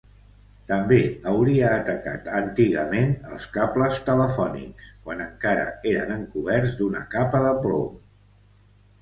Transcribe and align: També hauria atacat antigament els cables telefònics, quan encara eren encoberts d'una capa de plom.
També 0.69 0.95
hauria 1.31 1.67
atacat 1.81 2.29
antigament 2.37 3.13
els 3.35 3.45
cables 3.59 4.01
telefònics, 4.09 4.89
quan 5.05 5.23
encara 5.27 5.69
eren 5.93 6.17
encoberts 6.17 6.75
d'una 6.83 7.05
capa 7.15 7.45
de 7.47 7.55
plom. 7.69 8.03